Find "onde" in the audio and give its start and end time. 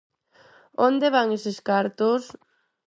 0.87-1.07